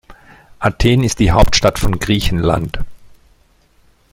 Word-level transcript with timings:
Athen 0.57 1.03
ist 1.03 1.19
die 1.19 1.29
Hauptstadt 1.29 1.77
von 1.77 1.99
Griechenland. 1.99 2.79